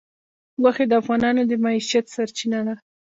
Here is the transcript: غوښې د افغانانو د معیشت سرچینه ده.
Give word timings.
غوښې 0.61 0.85
د 0.87 0.93
افغانانو 1.01 1.41
د 1.49 1.51
معیشت 1.63 2.05
سرچینه 2.15 2.59
ده. 2.67 2.75